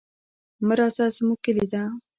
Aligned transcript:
مه 0.67 0.73
راځه 0.79 1.05
زموږ 1.17 1.37
کلي 1.45 1.65
ته. 1.73 1.81